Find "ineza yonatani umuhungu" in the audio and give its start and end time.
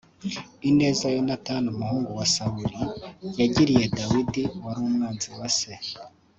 0.69-2.09